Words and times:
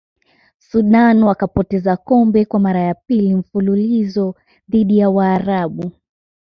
sudan 0.59 1.23
wakapoteza 1.23 1.97
kombe 1.97 2.45
kwa 2.45 2.59
mara 2.59 2.79
ya 2.79 2.93
pili 2.95 3.35
mfululizo 3.35 4.35
dhidi 4.69 4.97
ya 4.97 5.09
waarabu 5.09 5.91